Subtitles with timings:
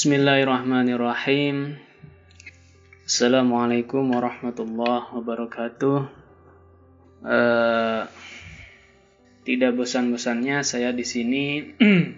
[0.00, 1.76] Bismillahirrahmanirrahim.
[3.04, 5.98] Assalamualaikum warahmatullahi wabarakatuh.
[7.20, 8.08] Uh,
[9.44, 11.76] tidak bosan-bosannya saya di sini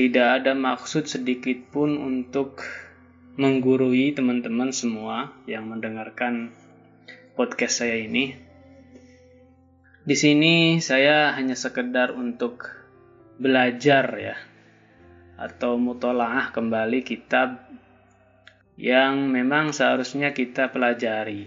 [0.00, 2.64] tidak ada maksud sedikit pun untuk
[3.36, 6.56] menggurui teman-teman semua yang mendengarkan
[7.36, 8.32] podcast saya ini.
[10.08, 12.64] Di sini saya hanya sekedar untuk
[13.36, 14.40] belajar ya
[15.38, 17.62] atau mutolaah kembali kitab
[18.74, 21.46] yang memang seharusnya kita pelajari.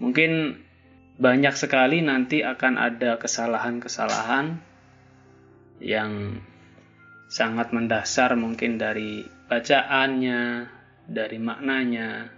[0.00, 0.56] Mungkin
[1.20, 4.56] banyak sekali nanti akan ada kesalahan-kesalahan
[5.84, 6.40] yang
[7.28, 10.68] sangat mendasar mungkin dari bacaannya,
[11.04, 12.32] dari maknanya.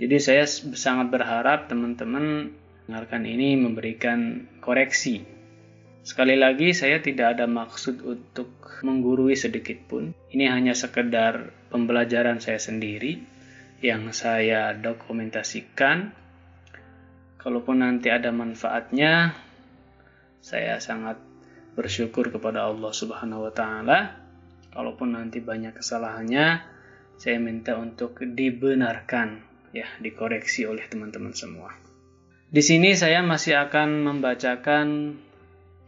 [0.00, 2.56] Jadi saya sangat berharap teman-teman
[2.88, 5.37] dengarkan ini memberikan koreksi
[6.08, 10.16] Sekali lagi saya tidak ada maksud untuk menggurui sedikit pun.
[10.32, 13.20] Ini hanya sekedar pembelajaran saya sendiri
[13.84, 16.16] yang saya dokumentasikan.
[17.36, 19.36] Kalaupun nanti ada manfaatnya,
[20.40, 21.20] saya sangat
[21.76, 24.16] bersyukur kepada Allah Subhanahu wa taala.
[24.72, 26.64] Kalaupun nanti banyak kesalahannya,
[27.20, 29.44] saya minta untuk dibenarkan
[29.76, 31.76] ya, dikoreksi oleh teman-teman semua.
[32.48, 34.86] Di sini saya masih akan membacakan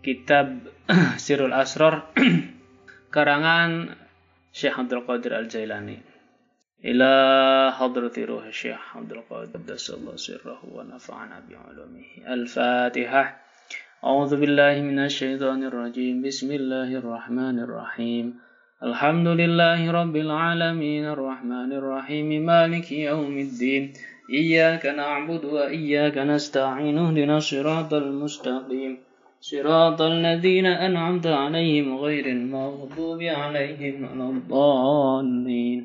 [0.03, 0.47] kitab
[1.23, 2.05] Sirul Asror
[3.13, 3.95] karangan
[4.55, 5.97] Syekh Abdul Qadir Al-Jailani
[6.85, 7.13] ila
[7.73, 13.45] hadrati ruh Syekh Abdul Qadir dasallahu sirrahu wa nafa'ana bi'ulumihi Al-Fatihah
[14.05, 18.25] أعوذ بالله من الشيطان الرجيم بسم الله الرحمن الرحيم
[18.85, 23.83] الحمد لله رب العالمين الرحمن الرحيم مالك يوم الدين
[24.29, 28.93] إياك نعبد وإياك نستعين اهدنا الصراط المستقيم
[29.45, 35.79] صراط الذين أنعمت عليهم غير المغضوب عليهم ولا الضالين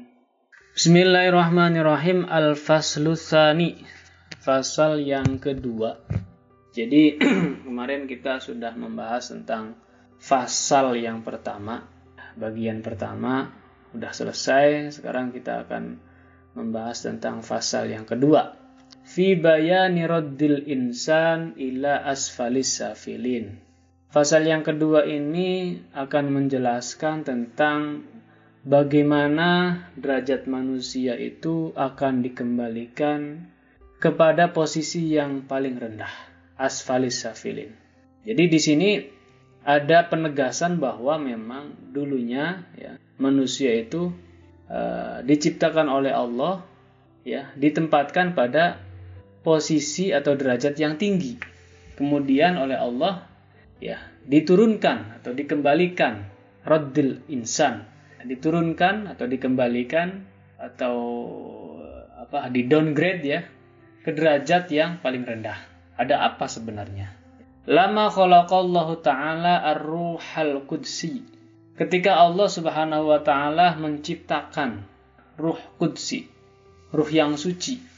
[0.70, 3.84] Bismillahirrahmanirrahim Al-Faslu Thani
[4.40, 6.00] Fasal yang kedua
[6.72, 7.20] Jadi
[7.66, 9.76] kemarin kita sudah membahas tentang
[10.16, 11.84] Fasal yang pertama
[12.40, 13.52] Bagian pertama
[13.92, 16.00] Sudah selesai Sekarang kita akan
[16.54, 18.56] membahas tentang fasal yang kedua
[19.05, 23.61] fi bayani raddil insan ila asfalis safilin.
[24.09, 28.01] Pasal yang kedua ini akan menjelaskan tentang
[28.65, 33.45] bagaimana derajat manusia itu akan dikembalikan
[34.01, 36.11] kepada posisi yang paling rendah,
[36.57, 37.71] asfalis safilin.
[38.25, 38.89] Jadi di sini
[39.61, 44.09] ada penegasan bahwa memang dulunya ya, manusia itu
[44.69, 46.65] uh, diciptakan oleh Allah
[47.25, 48.84] ya ditempatkan pada
[49.45, 51.37] posisi atau derajat yang tinggi.
[51.93, 53.29] Kemudian oleh Allah
[53.77, 56.25] ya diturunkan atau dikembalikan
[56.65, 57.85] raddil insan
[58.25, 60.25] diturunkan atau dikembalikan
[60.57, 60.97] atau
[62.17, 63.45] apa di downgrade ya
[64.01, 65.57] ke derajat yang paling rendah.
[65.95, 67.13] Ada apa sebenarnya?
[67.69, 71.23] Lama khalaqallahu taala ar-ruhal qudsi.
[71.77, 74.83] Ketika Allah Subhanahu wa taala menciptakan
[75.39, 76.27] ruh qudsi,
[76.91, 77.94] ruh yang suci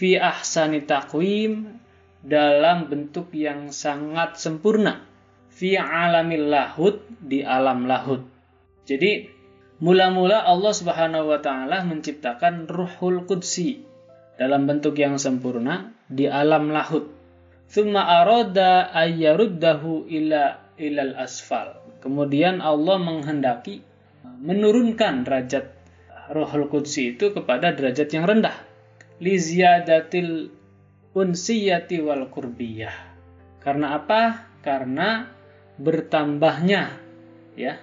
[0.00, 1.76] fi ahsani taqwim
[2.24, 5.04] dalam bentuk yang sangat sempurna
[5.52, 8.24] fi alamil lahud di alam lahud.
[8.88, 9.28] Jadi
[9.84, 13.84] mula-mula Allah Subhanahu wa taala menciptakan Ruhul Qudsi
[14.40, 17.04] dalam bentuk yang sempurna di alam lahud.
[17.68, 21.76] Thumma arada ayyaruddahu ila ilal asfal.
[22.00, 23.84] Kemudian Allah menghendaki
[24.24, 25.76] menurunkan derajat
[26.32, 28.69] Ruhul Qudsi itu kepada derajat yang rendah
[29.20, 30.50] li ziyadatil
[31.12, 32.96] unsiyati wal kurbiyah.
[33.60, 34.48] Karena apa?
[34.64, 35.28] Karena
[35.80, 36.96] bertambahnya
[37.56, 37.80] ya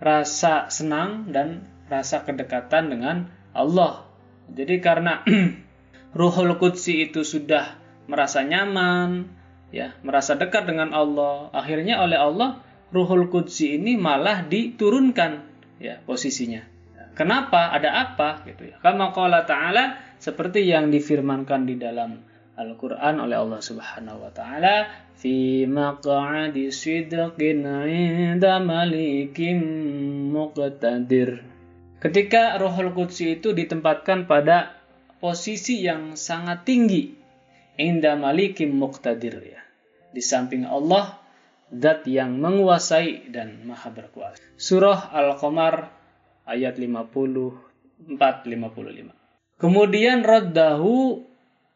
[0.00, 3.16] rasa senang dan rasa kedekatan dengan
[3.52, 4.08] Allah.
[4.50, 5.20] Jadi karena
[6.18, 7.78] Ruhul Qudsi itu sudah
[8.10, 9.30] merasa nyaman,
[9.70, 12.58] ya, merasa dekat dengan Allah, akhirnya oleh Allah
[12.90, 15.46] Ruhul Qudsi ini malah diturunkan
[15.78, 16.66] ya posisinya.
[17.14, 17.70] Kenapa?
[17.70, 18.76] Ada apa gitu ya.
[18.82, 22.20] Kama qala ta'ala seperti yang difirmankan di dalam
[22.60, 24.84] Al-Quran oleh Allah Subhanahu wa Ta'ala,
[25.16, 29.58] "Fi maq'adi sidqin 'inda malikim
[30.28, 31.40] muqtadir."
[32.00, 34.76] Ketika Rohul Qudsi itu ditempatkan pada
[35.24, 37.16] posisi yang sangat tinggi,
[37.80, 39.60] inda malikim muqtadir ya.
[40.12, 41.16] Di samping Allah,
[41.72, 44.40] zat yang menguasai dan maha berkuasa.
[44.60, 45.88] Surah Al-Qamar
[46.44, 49.20] ayat 54 55.
[49.60, 51.20] Kemudian raddahu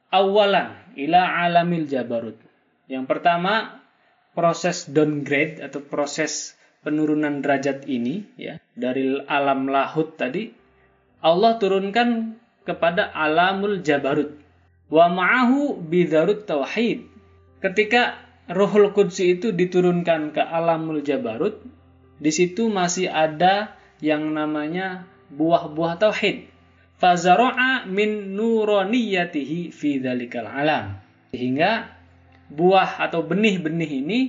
[0.09, 2.41] awalan ila alamil jabarut.
[2.89, 3.85] Yang pertama
[4.33, 10.49] proses downgrade atau proses penurunan derajat ini ya dari alam lahut tadi
[11.21, 14.33] Allah turunkan kepada alamul jabarut.
[14.89, 17.05] Wa ma'ahu bidarut tauhid.
[17.61, 18.17] Ketika
[18.49, 21.61] Rohul Qudsi itu diturunkan ke alamul jabarut
[22.17, 26.54] di situ masih ada yang namanya buah-buah tauhid
[27.05, 30.97] fazara'a min nuraniyatihi fi dzalikal alam
[31.37, 31.93] sehingga
[32.49, 34.21] buah atau benih-benih ini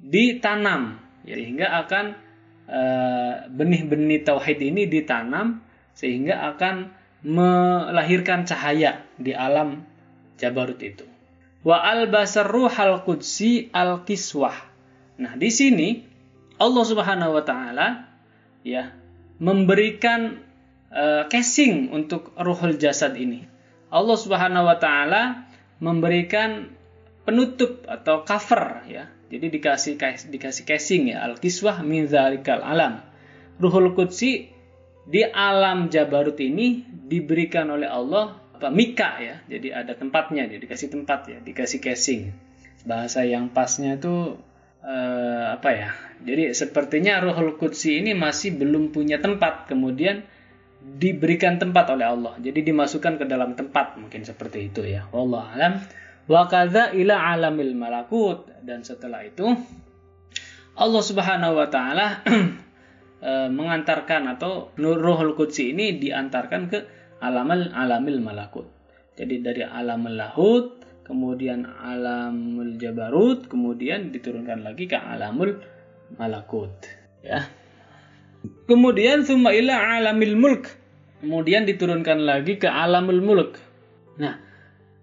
[0.00, 0.96] ditanam
[1.28, 2.04] sehingga akan
[2.64, 5.60] eh, benih-benih tauhid ini ditanam
[5.92, 9.84] sehingga akan melahirkan cahaya di alam
[10.38, 11.02] Jabarut itu.
[11.66, 14.54] Wa albasar ruhal qudsi al kiswah.
[15.18, 15.98] Nah, di sini
[16.62, 18.06] Allah Subhanahu wa taala
[18.62, 18.94] ya
[19.42, 20.47] memberikan
[20.92, 23.44] uh, casing untuk ruhul jasad ini.
[23.88, 25.48] Allah Subhanahu wa taala
[25.80, 26.68] memberikan
[27.24, 30.00] penutup atau cover ya jadi dikasih
[30.32, 33.04] dikasih casing ya al-kiswah min alam.
[33.60, 34.48] Ruhul Qudsi
[35.04, 39.44] di alam Jabarut ini diberikan oleh Allah apa mika ya.
[39.44, 42.32] Jadi ada tempatnya dia dikasih tempat ya, dikasih casing.
[42.88, 44.40] Bahasa yang pasnya itu
[44.80, 45.90] eh, apa ya?
[46.24, 50.24] Jadi sepertinya Ruhul Qudsi ini masih belum punya tempat kemudian
[50.78, 52.34] diberikan tempat oleh Allah.
[52.38, 55.10] Jadi dimasukkan ke dalam tempat mungkin seperti itu ya.
[55.10, 55.72] Allah alam
[56.28, 59.48] wa kadza ila alamil malakut dan setelah itu
[60.78, 62.22] Allah Subhanahu wa taala
[63.18, 66.78] e, mengantarkan atau Ruhul Qudsi ini diantarkan ke
[67.18, 68.70] alamil alamil malakut.
[69.18, 75.58] Jadi dari alamul lahut, kemudian alamul jabarut, kemudian diturunkan lagi ke alamul
[76.14, 76.70] malakut,
[77.26, 77.42] ya.
[78.68, 80.68] Kemudian summa ila alamil mulk.
[81.24, 83.58] Kemudian diturunkan lagi ke alamul mulk.
[84.20, 84.38] Nah,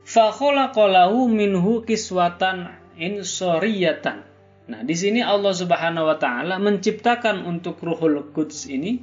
[0.06, 4.24] fakholaqalahu minhu kiswatan insoriyatan.
[4.66, 9.02] Nah, di sini Allah Subhanahu wa taala menciptakan untuk Ruhul Quds ini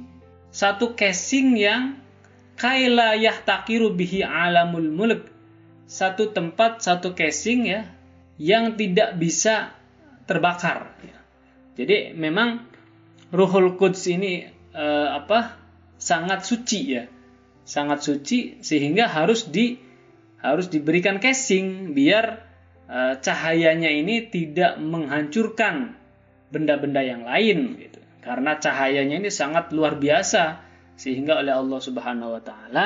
[0.49, 1.99] satu casing yang
[2.55, 5.27] kaila yahtakiru bihi alamul mulk.
[5.85, 7.85] Satu tempat, satu casing ya
[8.39, 9.75] yang tidak bisa
[10.25, 10.95] terbakar.
[11.75, 12.63] Jadi memang
[13.33, 15.63] Ruhul Quds ini eh, apa?
[16.03, 17.03] sangat suci ya.
[17.63, 19.79] Sangat suci sehingga harus di
[20.43, 22.43] harus diberikan casing biar
[22.91, 25.95] uh, cahayanya ini tidak menghancurkan
[26.51, 28.03] benda-benda yang lain gitu.
[28.19, 30.59] Karena cahayanya ini sangat luar biasa
[30.99, 32.85] sehingga oleh Allah Subhanahu wa taala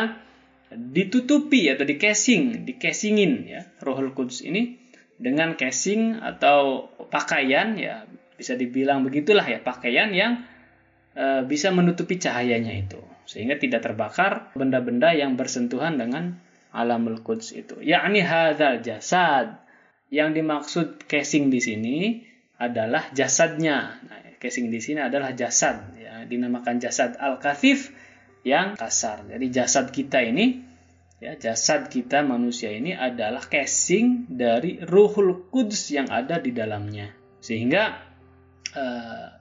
[0.69, 4.78] ditutupi atau di casing, di casingin ya Rohul Quds ini
[5.18, 8.06] dengan casing atau pakaian ya
[8.38, 10.45] bisa dibilang begitulah ya pakaian yang
[11.17, 16.39] e, bisa menutupi cahayanya itu sehingga tidak terbakar benda-benda yang bersentuhan dengan
[16.71, 17.75] alamul quds itu.
[17.83, 19.59] Yakni hadzal jasad.
[20.07, 21.95] Yang dimaksud casing di sini
[22.55, 23.99] adalah jasadnya.
[23.99, 27.91] Nah, casing di sini adalah jasad ya, dinamakan jasad al-kathif
[28.47, 29.27] yang kasar.
[29.27, 30.63] Jadi jasad kita ini
[31.19, 37.11] ya, jasad kita manusia ini adalah casing dari ruhul quds yang ada di dalamnya.
[37.43, 37.83] Sehingga
[38.71, 39.37] eh,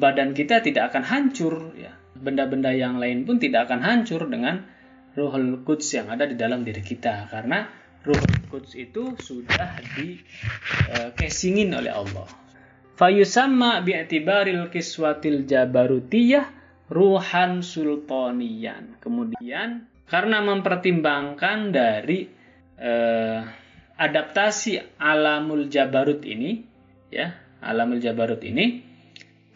[0.00, 1.92] badan kita tidak akan hancur ya.
[2.16, 4.64] Benda-benda yang lain pun tidak akan hancur dengan
[5.16, 7.68] Ruhul Quds yang ada di dalam diri kita karena
[8.00, 10.16] Ruhul Quds itu sudah di
[10.96, 12.28] uh, casingin oleh Allah.
[12.96, 16.44] Fayusamma bi'tibaril kiswatil jabarutiyah
[16.92, 19.00] ruhan sultaniyan.
[19.00, 22.28] Kemudian karena mempertimbangkan dari
[22.76, 23.40] uh,
[23.96, 26.60] adaptasi alamul jabarut ini
[27.08, 27.32] ya,
[27.64, 28.89] alamul jabarut ini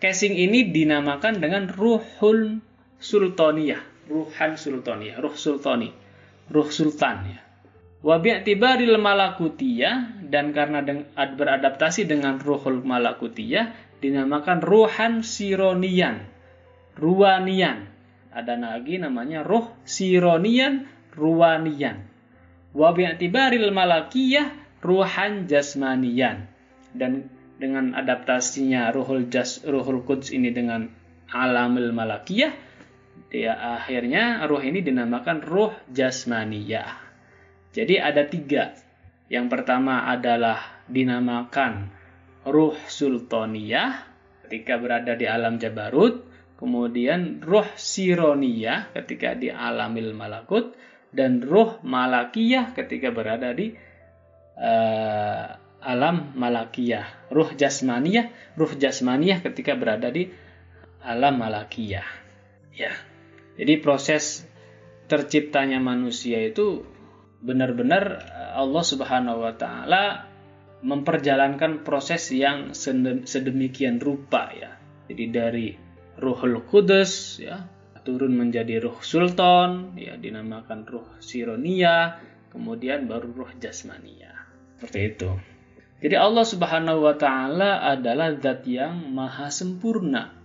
[0.04, 2.60] casing ini dinamakan dengan ruhul
[3.00, 5.88] sultaniyah ruhan sultani, ruh sultani,
[6.52, 7.40] ruh sultan ya.
[8.04, 10.84] Wa bi'tibaril malakutiyah dan karena
[11.14, 16.28] beradaptasi dengan ruhul malakutiyah dinamakan ruhan sironian,
[17.00, 17.88] ruanian.
[18.34, 20.84] Ada lagi namanya ruh sironian,
[21.16, 22.04] ruanian.
[22.76, 24.52] Wa bi'tibaril malakiyah
[24.84, 26.44] ruhan jasmanian.
[26.92, 30.90] Dan dengan adaptasinya ruhul jas ruhul quds ini dengan
[31.30, 32.52] alamul malakiyah
[33.34, 37.02] ya akhirnya ruh ini dinamakan ruh jasmaniyah.
[37.74, 38.78] Jadi ada tiga.
[39.26, 41.90] Yang pertama adalah dinamakan
[42.46, 44.06] ruh sultaniyah
[44.46, 46.22] ketika berada di alam jabarut,
[46.60, 50.78] kemudian ruh sironiyah ketika di alamil malakut,
[51.10, 53.74] dan ruh malakiyah ketika berada di
[54.60, 57.28] uh, alam malakiyah.
[57.28, 60.32] Ruh jasmaniyah, ruh jasmaniyah ketika berada di
[61.04, 62.08] alam malakiyah.
[62.72, 62.96] Ya.
[63.54, 64.48] Jadi proses
[65.06, 66.82] terciptanya manusia itu
[67.44, 70.26] benar-benar eh, Allah Subhanahu wa taala
[70.84, 72.72] memperjalankan proses yang
[73.24, 74.74] sedemikian rupa ya.
[75.06, 75.68] Jadi dari
[76.16, 77.60] Ruhul Kudus ya
[78.04, 82.20] turun menjadi ruh sultan ya dinamakan ruh sironia
[82.52, 84.30] kemudian baru ruh jasmania
[84.76, 85.30] seperti itu
[86.04, 90.36] jadi Allah Subhanahu wa taala adalah zat yang maha sempurna.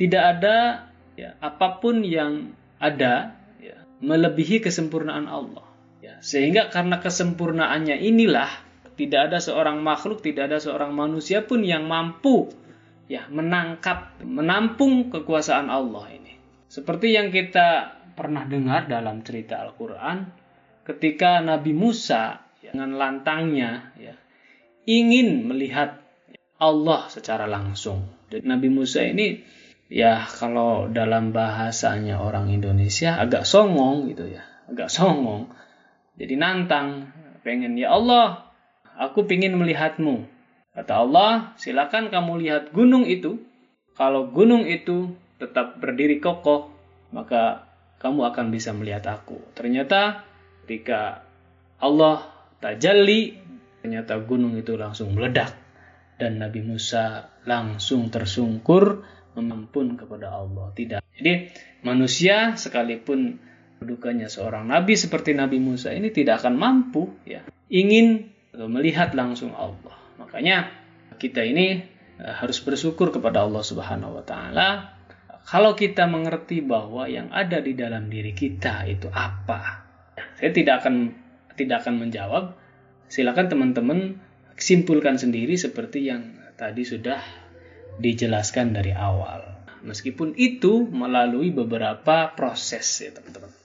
[0.00, 0.88] Tidak ada
[1.20, 5.68] ya apa pun yang ada ya, melebihi kesempurnaan Allah.
[6.00, 8.48] Ya sehingga karena kesempurnaannya inilah
[8.96, 12.48] tidak ada seorang makhluk tidak ada seorang manusia pun yang mampu
[13.04, 16.40] ya menangkap menampung kekuasaan Allah ini.
[16.72, 20.24] Seperti yang kita pernah dengar dalam cerita Al-Quran,
[20.88, 24.16] ketika Nabi Musa dengan lantangnya ya,
[24.88, 26.02] ingin melihat
[26.62, 28.06] Allah secara langsung.
[28.30, 29.42] Dan Nabi Musa ini
[29.92, 35.52] ya kalau dalam bahasanya orang Indonesia agak songong gitu ya, agak songong.
[36.16, 37.10] Jadi nantang,
[37.42, 38.52] pengen ya Allah,
[38.96, 40.28] aku ingin melihatmu.
[40.72, 43.42] Kata Allah, silakan kamu lihat gunung itu.
[43.92, 46.72] Kalau gunung itu tetap berdiri kokoh,
[47.12, 47.68] maka
[48.00, 49.36] kamu akan bisa melihat aku.
[49.52, 50.24] Ternyata
[50.64, 51.28] ketika
[51.76, 52.30] Allah
[52.62, 53.41] tajalli,
[53.82, 55.52] ternyata gunung itu langsung meledak
[56.16, 59.02] dan Nabi Musa langsung tersungkur
[59.34, 60.70] memampun kepada Allah.
[60.72, 61.02] Tidak.
[61.18, 61.50] Jadi
[61.82, 63.42] manusia sekalipun
[63.82, 69.98] kedudukannya seorang nabi seperti Nabi Musa ini tidak akan mampu ya ingin melihat langsung Allah.
[70.22, 70.70] Makanya
[71.18, 74.94] kita ini Eh, harus bersyukur kepada Allah Subhanahu wa taala
[75.42, 79.82] kalau kita mengerti bahwa yang ada di dalam diri kita itu apa.
[80.38, 81.10] Saya tidak akan
[81.58, 82.44] tidak akan menjawab.
[83.12, 84.16] Silakan teman-teman
[84.56, 87.20] simpulkan sendiri seperti yang tadi sudah
[88.00, 89.68] dijelaskan dari awal.
[89.84, 93.61] Meskipun itu melalui beberapa proses ya teman-teman.